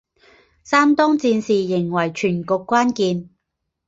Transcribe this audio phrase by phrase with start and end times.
[0.63, 3.29] 山东战事仍为全局关键。